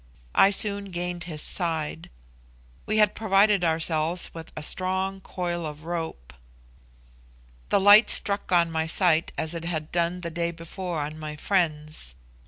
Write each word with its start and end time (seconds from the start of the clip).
I 0.33 0.49
soon 0.49 0.85
gained 0.85 1.25
his 1.25 1.43
side. 1.43 2.09
We 2.87 2.97
had 2.97 3.13
provided 3.13 3.63
ourselves 3.63 4.31
with 4.33 4.51
a 4.57 4.63
strong 4.63 5.19
coil 5.21 5.63
of 5.63 5.83
rope. 5.85 6.33
The 7.69 7.79
light 7.79 8.09
struck 8.09 8.51
on 8.51 8.71
my 8.71 8.87
sight 8.87 9.31
as 9.37 9.53
it 9.53 9.65
had 9.65 9.91
done 9.91 10.21
the 10.21 10.31
day 10.31 10.49
before 10.49 11.01
on 11.01 11.19
my 11.19 11.35
friend's. 11.35 12.15